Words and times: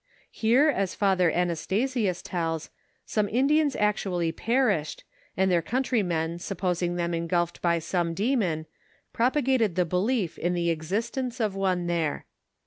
Hero 0.31 0.73
aa 0.73 0.87
Father 0.87 1.31
Annstnsius 1.31 2.23
tellis 2.23 2.69
some 3.05 3.29
Indians 3.29 3.75
actually 3.75 4.31
perished, 4.31 5.03
and 5.37 5.51
their 5.51 5.61
countrymen 5.61 6.37
■upposing 6.39 6.97
them 6.97 7.13
engulfed 7.13 7.61
by 7.61 7.77
some 7.77 8.15
demon, 8.15 8.65
propa^intcd 9.13 9.75
the 9.75 9.85
belief 9.85 10.39
in 10.39 10.55
the 10.55 10.71
exist 10.71 11.17
ence 11.19 11.39
of 11.39 11.53
one 11.53 11.85
there. 11.85 12.25